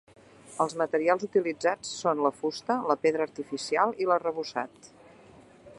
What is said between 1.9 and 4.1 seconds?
són la fusta, la pedra artificial i